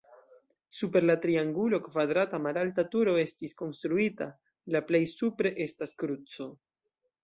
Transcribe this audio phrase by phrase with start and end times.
[0.77, 4.33] Super la triangulo kvadrata malalta turo estis konstruita,
[4.77, 6.55] la plej supre estas kruco.